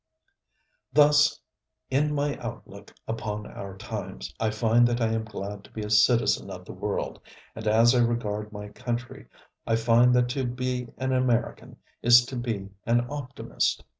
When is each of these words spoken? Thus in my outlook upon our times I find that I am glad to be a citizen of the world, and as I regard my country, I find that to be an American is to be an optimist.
Thus 0.91 1.39
in 1.91 2.11
my 2.15 2.35
outlook 2.39 2.91
upon 3.07 3.45
our 3.45 3.77
times 3.77 4.33
I 4.39 4.49
find 4.49 4.87
that 4.87 4.99
I 4.99 5.09
am 5.11 5.25
glad 5.25 5.63
to 5.65 5.69
be 5.71 5.83
a 5.83 5.91
citizen 5.91 6.49
of 6.49 6.65
the 6.65 6.73
world, 6.73 7.19
and 7.55 7.67
as 7.67 7.93
I 7.93 7.99
regard 7.99 8.51
my 8.51 8.69
country, 8.69 9.27
I 9.67 9.75
find 9.75 10.15
that 10.15 10.29
to 10.29 10.43
be 10.47 10.87
an 10.97 11.13
American 11.13 11.77
is 12.01 12.25
to 12.25 12.35
be 12.35 12.69
an 12.83 13.05
optimist. 13.11 13.83